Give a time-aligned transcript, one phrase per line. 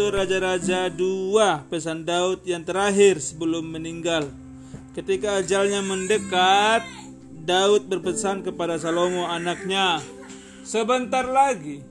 [0.00, 4.32] 1 Raja-Raja 2 pesan Daud yang terakhir sebelum meninggal.
[4.96, 6.88] Ketika ajalnya mendekat,
[7.44, 10.00] Daud berpesan kepada Salomo anaknya,
[10.64, 11.84] "Sebentar lagi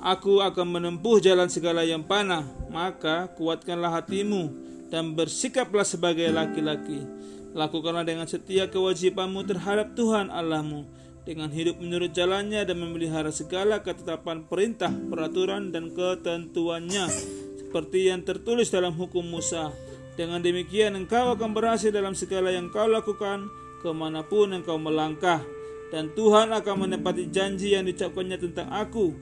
[0.00, 4.48] aku akan menempuh jalan segala yang panah, maka kuatkanlah hatimu
[4.88, 7.04] dan bersikaplah sebagai laki-laki.
[7.52, 10.88] Lakukanlah dengan setia kewajibanmu terhadap Tuhan Allahmu."
[11.22, 17.06] Dengan hidup menurut jalannya dan memelihara segala ketetapan perintah, peraturan, dan ketentuannya
[17.62, 19.70] seperti yang tertulis dalam hukum Musa.
[20.12, 23.48] Dengan demikian engkau akan berhasil dalam segala yang kau lakukan
[23.80, 25.40] ke mana pun engkau melangkah
[25.92, 29.12] dan Tuhan akan menepati janji yang diucapkannya tentang aku.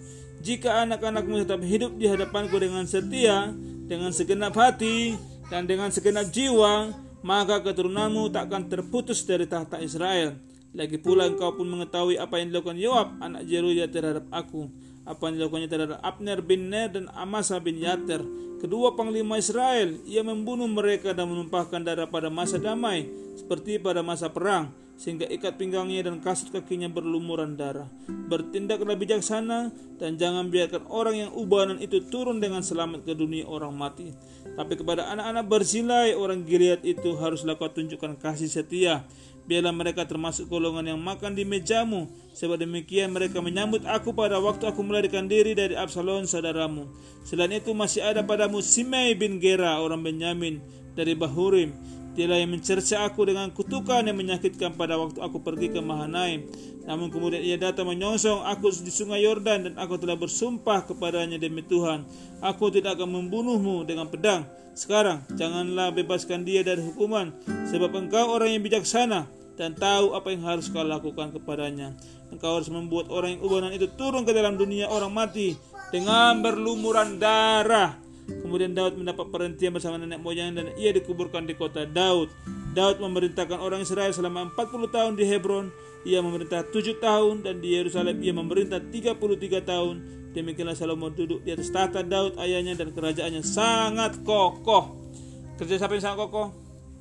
[0.40, 3.50] Jika anak-anakmu tetap hidup di hadapanku dengan setia,
[3.90, 5.18] dengan segenap hati,
[5.50, 6.94] dan dengan segenap jiwa,
[7.26, 10.38] maka keturunanmu tak akan terputus dari tahta Israel.
[10.70, 14.70] Lagi pula engkau pun mengetahui apa yang dilakukan Yoab anak Jeruya terhadap aku.
[15.02, 18.22] Apa yang dilakukannya terhadap Abner bin Ner dan Amasa bin Yater
[18.62, 19.98] kedua panglima Israel.
[20.06, 25.56] Ia membunuh mereka dan menumpahkan darah pada masa damai seperti pada masa perang sehingga ikat
[25.56, 27.88] pinggangnya dan kasut kakinya berlumuran darah.
[28.04, 33.72] Bertindaklah bijaksana dan jangan biarkan orang yang ubanan itu turun dengan selamat ke dunia orang
[33.72, 34.12] mati.
[34.44, 39.08] Tapi kepada anak-anak berzilai orang Gilead itu haruslah kau tunjukkan kasih setia.
[39.48, 42.04] Biarlah mereka termasuk golongan yang makan di mejamu.
[42.36, 46.92] Sebab demikian mereka menyambut aku pada waktu aku melarikan diri dari Absalom saudaramu.
[47.24, 50.60] Selain itu masih ada padamu Simei bin Gera orang Benyamin
[50.92, 55.78] dari Bahurim Dialah yang mencerca aku dengan kutukan yang menyakitkan pada waktu aku pergi ke
[55.78, 56.42] Mahanaim.
[56.82, 61.62] Namun kemudian ia datang menyongsong aku di sungai Yordan dan aku telah bersumpah kepadanya demi
[61.62, 62.02] Tuhan.
[62.42, 64.42] Aku tidak akan membunuhmu dengan pedang.
[64.74, 67.30] Sekarang janganlah bebaskan dia dari hukuman
[67.70, 71.94] sebab engkau orang yang bijaksana dan tahu apa yang harus kau lakukan kepadanya.
[72.32, 75.52] Engkau harus membuat orang yang ubanan itu turun ke dalam dunia orang mati
[75.92, 78.09] dengan berlumuran darah.
[78.28, 82.30] Kemudian Daud mendapat perhentian bersama nenek moyang dan ia dikuburkan di kota Daud.
[82.70, 85.74] Daud memerintahkan orang Israel selama 40 tahun di Hebron.
[86.06, 89.96] Ia memerintah 7 tahun dan di Yerusalem ia memerintah 33 tahun.
[90.30, 94.96] Demikianlah Salomo duduk di atas tahta Daud ayahnya dan kerajaannya sangat kokoh.
[95.58, 96.48] Kerja siapa yang sangat kokoh?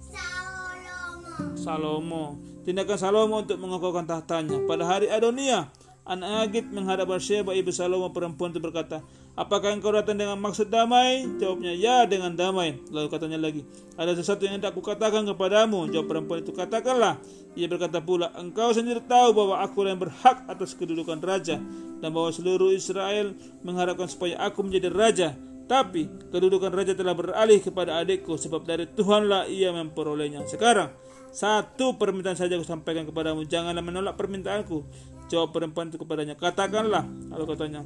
[0.09, 1.55] Salomo.
[1.55, 2.23] Salomo.
[2.65, 4.59] Tindakan Salomo untuk mengokohkan tahtanya.
[4.65, 5.69] Pada hari Adonia,
[6.05, 9.03] anak Agit menghadap Bathsheba ibu Salomo perempuan itu berkata,
[9.39, 11.23] Apakah engkau datang dengan maksud damai?
[11.39, 12.75] Jawabnya, ya dengan damai.
[12.91, 13.63] Lalu katanya lagi,
[13.95, 15.87] ada sesuatu yang hendak kukatakan kepadamu.
[15.87, 17.15] Jawab perempuan itu, katakanlah.
[17.55, 21.55] Ia berkata pula, engkau sendiri tahu bahwa aku yang berhak atas kedudukan raja.
[22.03, 23.31] Dan bahwa seluruh Israel
[23.63, 25.29] mengharapkan supaya aku menjadi raja.
[25.69, 30.43] Tapi kedudukan raja telah beralih kepada adikku sebab dari Tuhanlah ia memperolehnya.
[30.49, 30.89] Sekarang
[31.29, 34.81] satu permintaan saja aku sampaikan kepadamu, janganlah menolak permintaanku.
[35.29, 37.05] Jawab perempuan itu kepadanya, katakanlah.
[37.05, 37.85] Lalu katanya,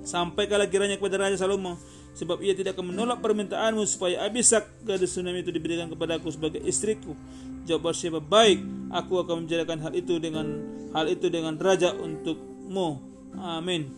[0.00, 1.76] sampaikanlah kiranya kepada Raja Salomo,
[2.16, 7.12] sebab ia tidak akan menolak permintaanmu supaya Abisak gadis tsunami itu diberikan kepadaku sebagai istriku.
[7.68, 10.46] Jawab Bathsheba, baik, aku akan menjadikan hal itu dengan
[10.96, 13.00] hal itu dengan raja untukmu.
[13.40, 13.92] Amin.